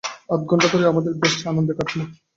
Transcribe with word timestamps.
আধঘণ্টা 0.33 0.67
ধরে 0.73 0.85
আমাদের 0.87 1.13
বেশ 1.21 1.33
আনন্দে 1.47 1.73
কাটল। 1.77 1.99